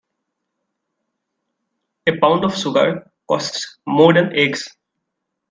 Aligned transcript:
A 2.07 2.17
pound 2.17 2.43
of 2.43 2.57
sugar 2.57 3.11
costs 3.29 3.77
more 3.85 4.11
than 4.15 4.35
eggs. 4.35 4.67